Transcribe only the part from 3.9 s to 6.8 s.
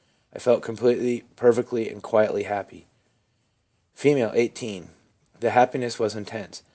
R, 18. 'The happiness was intense.